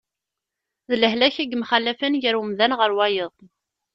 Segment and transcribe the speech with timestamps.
[0.89, 3.33] D lehlak i yemxallafen gar umdan ɣer wayeḍ.